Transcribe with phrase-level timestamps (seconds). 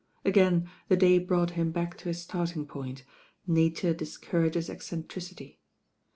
[0.25, 3.03] Again, the day brought him back to his starting point:
[3.45, 5.59] "Nature discourages eccentricity."